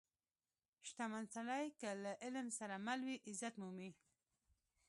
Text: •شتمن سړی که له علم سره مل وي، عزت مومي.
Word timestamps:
•شتمن 0.87 1.25
سړی 1.35 1.65
که 1.79 1.89
له 2.03 2.11
علم 2.23 2.47
سره 2.59 2.75
مل 2.85 2.99
وي، 3.07 3.17
عزت 3.29 3.53
مومي. 3.61 3.91